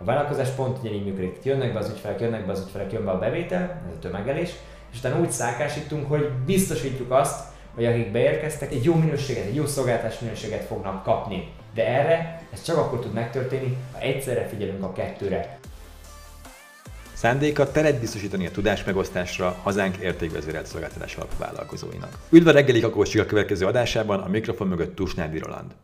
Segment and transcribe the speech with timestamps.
[0.00, 1.36] A vállalkozás pont ugyanígy működik.
[1.42, 4.50] Jönnek be az ügyfelek, jönnek be az ügyfelek, jön be a bevétel, ez a tömegelés,
[4.92, 9.66] és utána úgy szákásítunk, hogy biztosítjuk azt, hogy akik beérkeztek, egy jó minőséget, egy jó
[9.66, 11.52] szolgáltatás minőséget fognak kapni.
[11.74, 15.58] De erre ez csak akkor tud megtörténni, ha egyszerre figyelünk a kettőre.
[17.12, 22.18] Szándéka teret biztosítani a tudás megosztásra hazánk értékvezérelt szolgáltatás alapvállalkozóinak.
[22.30, 25.74] Üdv a reggeli kakósig a következő adásában, a mikrofon mögött Tusnádi Roland.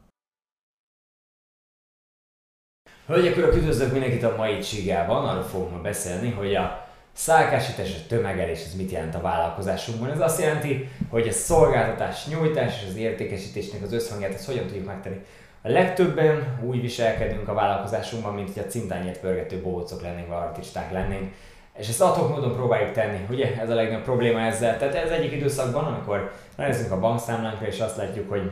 [3.06, 8.06] Hölgyek, urak, üdvözlök mindenkit a mai csigában, arról fogunk ma beszélni, hogy a szálkásítás, a
[8.08, 10.10] tömegelés, ez mit jelent a vállalkozásunkban.
[10.10, 14.86] Ez azt jelenti, hogy a szolgáltatás nyújtás és az értékesítésnek az összhangját, ezt hogyan tudjuk
[14.86, 15.16] megtenni.
[15.62, 20.92] A legtöbben úgy viselkedünk a vállalkozásunkban, mint hogy a cintányért pörgető bócok lennénk, vagy artisták
[20.92, 21.32] lennénk.
[21.78, 23.60] És ezt adhok módon próbáljuk tenni, ugye?
[23.60, 24.78] Ez a legnagyobb probléma ezzel.
[24.78, 28.50] Tehát ez egyik időszakban, amikor ránézünk a bankszámlánkra, és azt látjuk, hogy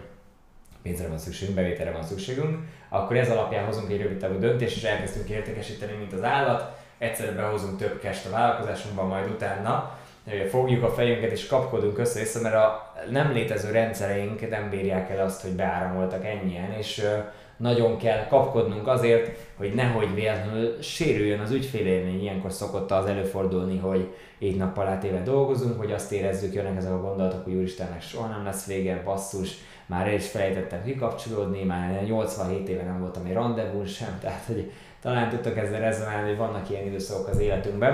[0.83, 4.83] pénzre van szükségünk, bevételre van szükségünk, akkor ez alapján hozunk egy rövid távú döntést, és
[4.83, 9.99] elkezdünk értékesíteni, mint az állat, egyszerre behozunk több cash a vállalkozásunkban, majd utána
[10.51, 15.43] fogjuk a fejünket és kapkodunk össze-vissza, mert a nem létező rendszereink nem bírják el azt,
[15.43, 17.07] hogy beáramoltak ennyien, és
[17.63, 22.21] nagyon kell kapkodnunk azért, hogy nehogy véletlenül sérüljön az ügyfélélmény.
[22.21, 27.01] Ilyenkor szokott az előfordulni, hogy egy nappal átéve dolgozunk, hogy azt érezzük, jönnek ezek a
[27.01, 29.55] gondolatok, hogy úristennek soha nem lesz vége, basszus,
[29.87, 34.71] már el is felejtettem kikapcsolódni, már 87 éve nem voltam egy rendezvú sem, tehát hogy
[35.03, 37.93] talán tudtok ezzel rezonálni, hogy vannak ilyen időszakok az életünkben.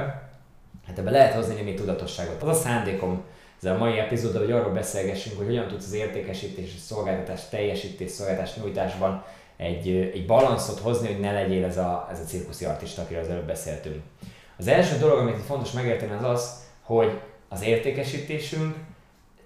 [0.86, 2.42] Hát ebbe lehet hozni némi tudatosságot.
[2.42, 3.22] Az a szándékom
[3.58, 8.11] ezzel a mai epizódban, hogy arról beszélgessünk, hogy hogyan tudsz az értékesítés és szolgáltatás teljesítés,
[8.11, 9.24] szolgáltatás nyújtásban
[9.59, 13.28] egy, egy balanszot hozni, hogy ne legyél ez a, ez a cirkuszi artista, akiről az
[13.28, 14.03] előbb beszéltünk.
[14.56, 18.75] Az első dolog, amit fontos megérteni, az az, hogy az értékesítésünk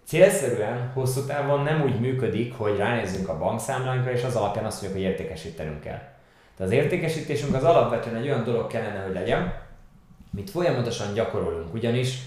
[0.05, 5.03] célszerűen hosszú távon nem úgy működik, hogy ránézzünk a bankszámlánkra, és az alapján azt mondjuk,
[5.03, 6.01] hogy értékesítenünk kell.
[6.57, 9.55] Tehát az értékesítésünk az alapvetően egy olyan dolog kellene, hogy legyen,
[10.31, 11.75] mit folyamatosan gyakorolunk.
[11.75, 12.19] Ugyanis,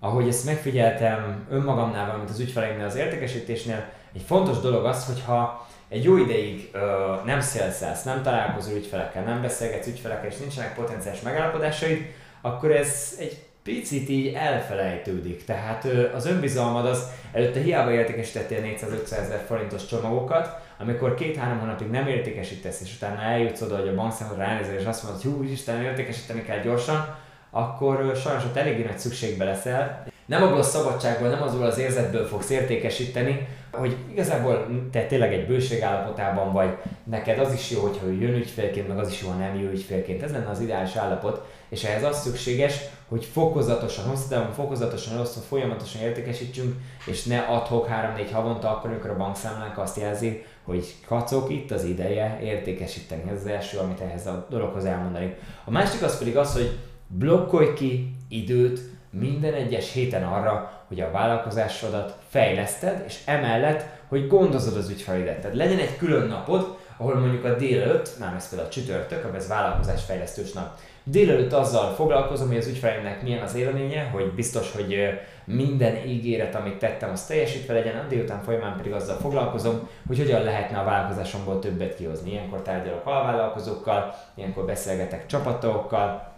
[0.00, 6.04] ahogy ezt megfigyeltem önmagamnál, mint az ügyfeleimnél az értékesítésnél, egy fontos dolog az, hogyha egy
[6.04, 12.14] jó ideig ö, nem szélszelsz, nem találkozol ügyfelekkel, nem beszélgetsz ügyfelekkel, és nincsenek potenciális megállapodásaid,
[12.40, 15.44] akkor ez egy picit így elfelejtődik.
[15.44, 22.06] Tehát az önbizalmad az, előtte hiába értékesítettél 400 ezer forintos csomagokat, amikor két-három hónapig nem
[22.06, 25.82] értékesítesz, és utána eljutsz oda, hogy a bankszámodra ránézel, és azt mondod, hogy hú, Isten,
[25.82, 27.16] értékesíteni kell gyorsan,
[27.50, 30.11] akkor sajnos ott eléggé nagy szükségbe leszel.
[30.26, 35.46] Nem abból a szabadságból, nem azból az érzetből fogsz értékesíteni, hogy igazából te tényleg egy
[35.46, 39.36] bőség állapotában vagy, neked az is jó, hogyha jön ügyfélként, meg az is jó, ha
[39.36, 40.22] nem jó ügyfélként.
[40.22, 45.40] Ez lenne az ideális állapot, és ehhez az szükséges, hogy fokozatosan, hosszú távon fokozatosan, hosszú,
[45.40, 46.74] folyamatosan értékesítsünk,
[47.06, 51.84] és ne adhok 3-4 havonta, akkor, amikor a bankszámlánk azt jelzi, hogy kacok, itt az
[51.84, 53.22] ideje értékesíteni.
[53.30, 55.34] Ez az első, amit ehhez a dologhoz elmondani.
[55.64, 58.80] A másik az pedig az, hogy blokkolj ki időt
[59.18, 65.40] minden egyes héten arra, hogy a vállalkozásodat fejleszted, és emellett, hogy gondozod az ügyfelidet.
[65.40, 69.48] Tehát legyen egy külön napod, ahol mondjuk a délelőtt, nem ez például a csütörtök, ez
[69.48, 75.96] vállalkozásfejlesztős nap, délelőtt azzal foglalkozom, hogy az ügyfelemnek milyen az élménye, hogy biztos, hogy minden
[76.06, 80.78] ígéret, amit tettem, az teljesítve legyen, a délután folyamán pedig azzal foglalkozom, hogy hogyan lehetne
[80.78, 82.30] a vállalkozásomból többet kihozni.
[82.30, 86.31] Ilyenkor tárgyalok alvállalkozókkal, ilyenkor beszélgetek csapatokkal,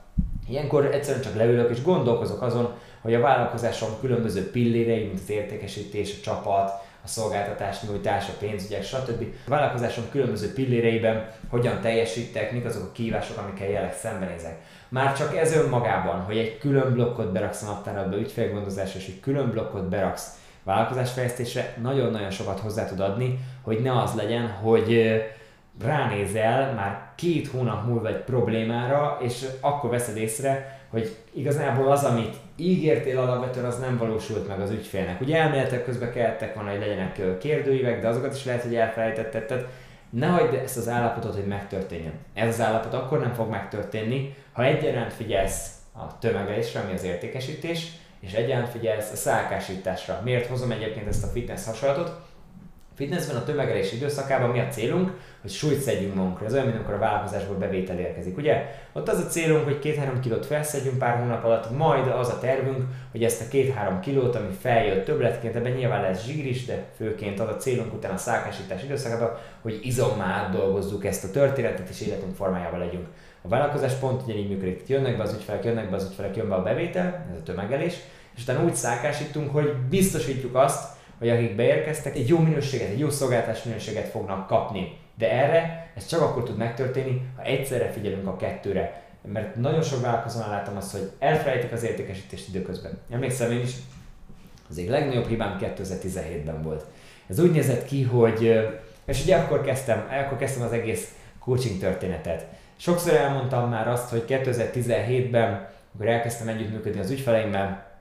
[0.48, 6.14] ilyenkor egyszerűen csak leülök és gondolkozok azon, hogy a vállalkozásom különböző pillérei, mint az értékesítés,
[6.18, 9.24] a csapat, a szolgáltatás nyújtás, a pénzügyek, stb.
[9.46, 14.60] A vállalkozásom különböző pilléreiben hogyan teljesítek, mik azok a kívások, amikkel jelenleg szembenézek.
[14.88, 19.50] Már csak ez önmagában, hogy egy külön blokkot beraksz a naptáradba ügyfélgondozásra, és egy külön
[19.50, 25.22] blokkot beraksz vállalkozásfejlesztésre, nagyon-nagyon sokat hozzá tud adni, hogy ne az legyen, hogy
[25.82, 32.36] ránézel már két hónap múlva egy problémára, és akkor veszed észre, hogy igazából az, amit
[32.56, 35.20] ígértél alapvetően, az nem valósult meg az ügyfélnek.
[35.20, 39.44] Ugye elméletek közben kellettek volna, hogy legyenek kérdőívek, de azokat is lehet, hogy elfelejtetted.
[39.46, 39.66] Tehát
[40.10, 42.12] ne hagyd ezt az állapotot, hogy megtörténjen.
[42.34, 47.88] Ez az állapot akkor nem fog megtörténni, ha egyaránt figyelsz a tömegelésre, ami az értékesítés,
[48.20, 50.20] és egyaránt figyelsz a szálkásításra.
[50.24, 52.20] Miért hozom egyébként ezt a fitness hasonlatot?
[52.94, 55.10] Fitnessben a tömegelés időszakában mi a célunk?
[55.40, 56.46] Hogy súlyt szedjünk magunkra.
[56.46, 58.36] Ez olyan, mint amikor a vállalkozásból bevétel érkezik.
[58.36, 58.74] Ugye?
[58.92, 62.84] Ott az a célunk, hogy 2-3 kilót felszedjünk pár hónap alatt, majd az a tervünk,
[63.10, 67.40] hogy ezt a 2-3 kilót, ami feljött többletként, ebben nyilván lesz zsír is, de főként
[67.40, 69.30] az a célunk utána a szálkásítás időszakában,
[69.62, 73.06] hogy izommá dolgozzuk ezt a történetet, és életünk formájában legyünk.
[73.42, 74.82] A vállalkozás pont ugyanígy működik.
[74.86, 77.94] Jönnek be az ügyfelek, jönnek be az ügyfelek, jön be a bevétel, ez a tömegelés,
[78.36, 80.92] és utána úgy szálkásítunk, hogy biztosítjuk azt,
[81.24, 84.98] hogy akik beérkeztek, egy jó minőséget, egy jó szolgáltatás minőséget fognak kapni.
[85.18, 89.02] De erre ez csak akkor tud megtörténni, ha egyszerre figyelünk a kettőre.
[89.32, 92.98] Mert nagyon sok vállalkozónál látom azt, hogy elfelejtik az értékesítést időközben.
[93.10, 93.72] Emlékszem én is,
[94.70, 96.84] az egyik legnagyobb hibám 2017-ben volt.
[97.26, 98.68] Ez úgy nézett ki, hogy,
[99.04, 102.46] és ugye akkor kezdtem, akkor kezdtem az egész coaching történetet.
[102.76, 107.93] Sokszor elmondtam már azt, hogy 2017-ben, amikor elkezdtem együttműködni az ügyfeleimmel,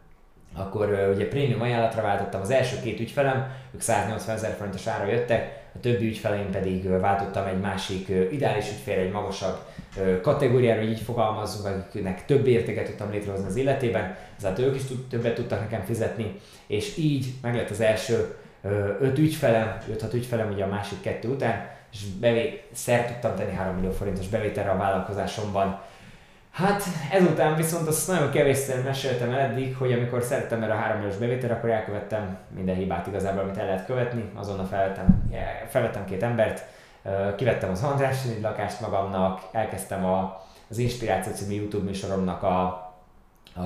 [0.56, 5.62] akkor ugye prémium ajánlatra váltottam az első két ügyfelem, ők 180 ezer forintos ára jöttek,
[5.76, 9.58] a többi ügyfeleim pedig váltottam egy másik ideális ügyfél, egy magasabb
[10.22, 15.08] kategóriára, hogy így fogalmazzunk, akiknek több értéket tudtam létrehozni az életében, ezért ők is tud,
[15.08, 18.36] többet tudtak nekem fizetni, és így meg lett az első
[19.00, 23.76] öt ügyfelem, 5-6 ügyfelem ugye a másik kettő után, és bevé, szert tudtam tenni 3
[23.76, 25.82] millió forintos bevételre a vállalkozásomban,
[26.54, 30.98] Hát ezután viszont azt nagyon kevésszer meséltem el eddig, hogy amikor szerettem erre a három
[30.98, 34.32] milliós bevételre, akkor elkövettem minden hibát igazából, amit el lehet követni.
[34.36, 35.32] Azonnal felvettem,
[35.70, 36.66] felvettem két embert,
[37.36, 42.62] kivettem az András lakást magamnak, elkezdtem a, az Inspiráció című YouTube műsoromnak a,
[43.56, 43.62] a,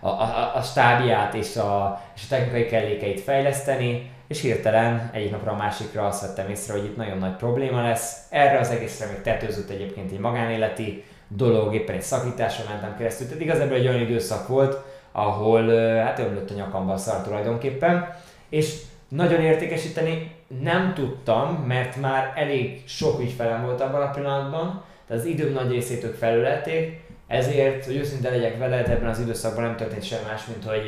[0.00, 5.52] a, a, a stábját és a, és a technikai kellékeit fejleszteni, és hirtelen egyik napra
[5.52, 8.26] a másikra azt vettem észre, hogy itt nagyon nagy probléma lesz.
[8.30, 13.26] Erre az egészre még tetőzött egyébként egy magánéleti dolog, éppen egy szakításon mentem keresztül.
[13.26, 14.82] Tehát igazából egy olyan időszak volt,
[15.12, 18.14] ahol hát ömlött a nyakamba a szar tulajdonképpen,
[18.48, 25.22] és nagyon értékesíteni nem tudtam, mert már elég sok ügyfelem volt abban a pillanatban, tehát
[25.22, 29.76] az időm nagy részét ők felülelték, ezért, hogy őszinte legyek veled, ebben az időszakban nem
[29.76, 30.86] történt semmi más, mint hogy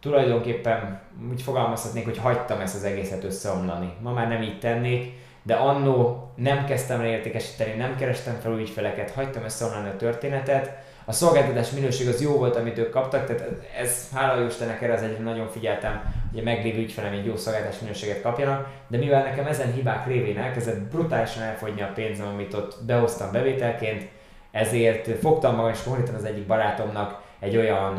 [0.00, 1.00] tulajdonképpen
[1.30, 3.92] úgy fogalmazhatnék, hogy hagytam ezt az egészet összeomlani.
[4.00, 5.12] Ma már nem így tennék,
[5.42, 10.88] de annó nem kezdtem el értékesíteni, nem kerestem fel új ügyfeleket, hagytam összeomlani a történetet.
[11.04, 13.44] A szolgáltatás minőség az jó volt, amit ők kaptak, tehát
[13.78, 17.80] ez hála Istennek erre az egyre nagyon figyeltem, hogy a meglévő ügyfelem egy jó szolgáltatás
[17.80, 22.76] minőséget kapjanak, de mivel nekem ezen hibák révén elkezdett brutálisan elfogyni a pénzem, amit ott
[22.86, 24.08] behoztam bevételként,
[24.50, 27.98] ezért fogtam magam, és konkrétan az egyik barátomnak egy olyan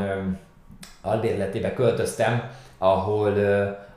[1.02, 3.34] albérletébe költöztem, ahol,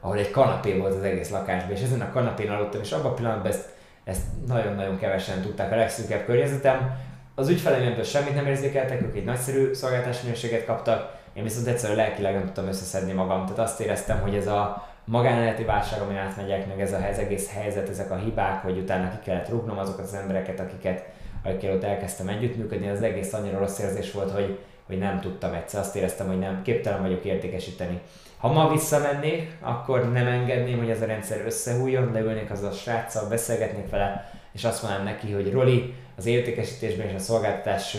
[0.00, 3.14] ahol egy kanapé volt az egész lakásban, és ezen a kanapén aludtam, és abban a
[3.14, 3.68] pillanatban ezt,
[4.04, 6.96] ezt nagyon-nagyon kevesen tudták a legszűkebb környezetem.
[7.34, 12.34] Az ügyfeleim semmit nem érzékeltek, ők egy nagyszerű szolgáltatás minőséget kaptak, én viszont egyszerűen lelkileg
[12.34, 13.42] nem tudtam összeszedni magam.
[13.42, 17.88] Tehát azt éreztem, hogy ez a magánéleti válság, amin átmegyek, meg ez a, egész helyzet,
[17.88, 21.04] ezek a hibák, hogy utána ki kellett rúgnom azokat az embereket, akiket,
[21.44, 25.80] akikkel ott elkezdtem együttműködni, az egész annyira rossz érzés volt, hogy, hogy nem tudtam egyszer,
[25.80, 28.00] azt éreztem, hogy nem, képtelen vagyok értékesíteni.
[28.36, 33.28] Ha ma visszamennék, akkor nem engedném, hogy ez a rendszer összehújjon, leülnék az a sráccal,
[33.28, 37.96] beszélgetnék vele, és azt mondanám neki, hogy Roli, az értékesítésben és a szolgáltatás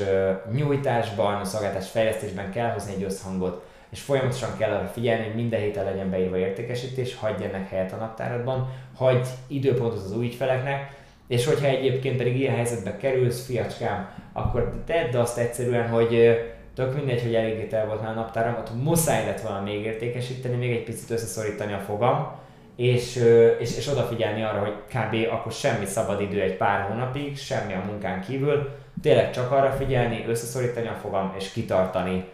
[0.51, 5.59] nyújtásban, a szolgáltatás fejlesztésben kell hozni egy összhangot, és folyamatosan kell arra figyelni, hogy minden
[5.59, 10.95] héten legyen beírva értékesítés, hagyj ennek helyet a naptáradban, hagyj időpontot az új ügyfeleknek,
[11.27, 16.39] és hogyha egyébként pedig ilyen helyzetbe kerülsz, fiacskám, akkor tedd azt egyszerűen, hogy
[16.75, 20.71] tök mindegy, hogy eléggé el volt már a naptáramat, muszáj lett volna még értékesíteni, még
[20.71, 22.31] egy picit összeszorítani a fogam,
[22.75, 23.15] és,
[23.59, 25.33] és, és odafigyelni arra, hogy kb.
[25.33, 28.69] akkor semmi szabad idő egy pár hónapig, semmi a munkán kívül,
[29.01, 32.25] tényleg csak arra figyelni, összeszorítani a fogam és kitartani.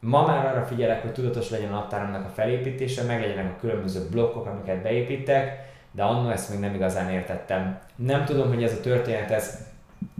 [0.00, 4.08] Ma már arra figyelek, hogy tudatos legyen a naptáramnak a felépítése, meg legyenek a különböző
[4.10, 7.78] blokkok, amiket beépítek, de annól ezt még nem igazán értettem.
[7.96, 9.67] Nem tudom, hogy ez a történet, ez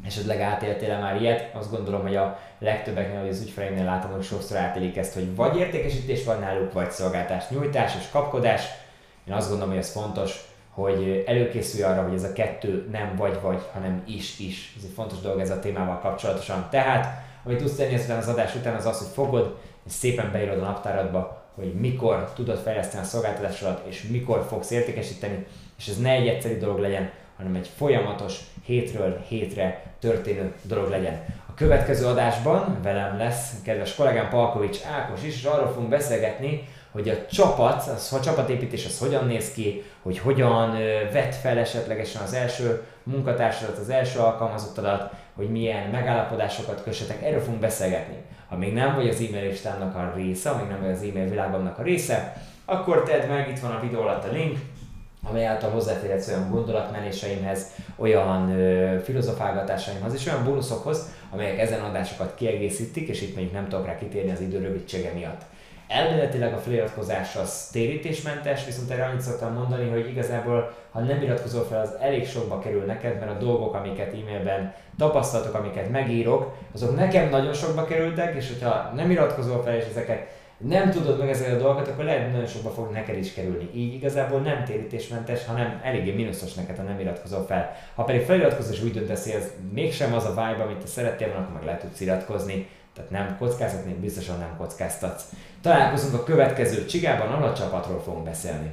[0.06, 4.56] esetleg átéltél már ilyet, azt gondolom, hogy a legtöbbeknél, hogy az ügyfeleimnél látom, hogy sokszor
[4.56, 8.63] átélik ezt, hogy vagy értékesítés van náluk, vagy szolgáltás nyújtás és kapkodás.
[9.29, 13.63] Én azt gondolom, hogy ez fontos, hogy előkészülj arra, hogy ez a kettő nem vagy-vagy,
[13.72, 14.75] hanem is-is.
[14.77, 16.67] Ez egy fontos dolog ez a témával kapcsolatosan.
[16.70, 20.58] Tehát, amit tudsz tenni ezután az adás után, az az, hogy fogod, és szépen beírod
[20.58, 25.46] a naptáradba, hogy mikor tudod fejleszteni a szolgáltatásodat, és mikor fogsz értékesíteni,
[25.79, 31.25] és ez ne egy egyszerű dolog legyen, hanem egy folyamatos, hétről hétre történő dolog legyen.
[31.47, 37.09] A következő adásban velem lesz kedves kollégám Palkovics Ákos is, és arról fogunk beszélgetni, hogy
[37.09, 40.71] a csapat, az, a csapatépítés az hogyan néz ki, hogy hogyan
[41.13, 47.61] vett fel esetlegesen az első munkatársadat, az első alkalmazottadat, hogy milyen megállapodásokat kössetek, erről fogunk
[47.61, 48.17] beszélgetni.
[48.49, 51.29] Ha még nem vagy az e-mail listámnak a része, ha még nem vagy az e-mail
[51.29, 54.59] világomnak a része, akkor tedd meg, itt van a videó alatt a link,
[55.22, 63.08] amely által hozzáférhetsz olyan gondolatmenéseimhez, olyan ö, filozofálgatásaimhoz és olyan bónuszokhoz, amelyek ezen adásokat kiegészítik,
[63.08, 65.43] és itt mondjuk nem tudok rá kitérni az idő rövidsége miatt.
[65.89, 71.65] Elméletileg a feliratkozás az térítésmentes, viszont erre annyit szoktam mondani, hogy igazából, ha nem iratkozol
[71.65, 76.96] fel, az elég sokba kerül neked, mert a dolgok, amiket e-mailben tapasztalatok, amiket megírok, azok
[76.96, 80.27] nekem nagyon sokba kerültek, és hogyha nem iratkozol fel, és ezeket
[80.58, 83.70] nem tudod meg ezeket a dolgokat, akkor lehet, hogy nagyon sokba fog neked is kerülni.
[83.74, 87.77] Így igazából nem térítésmentes, hanem eléggé mínuszos neked, ha nem iratkozol fel.
[87.94, 91.29] Ha pedig feliratkozol és úgy döntesz, hogy ez mégsem az a vibe, amit te szerettél
[91.29, 92.69] volna, akkor meg le tudsz iratkozni.
[92.94, 95.24] Tehát nem kockáztatni, biztosan nem kockáztatsz.
[95.62, 98.72] Találkozunk a következő csigában, ahol a csapatról fogunk beszélni.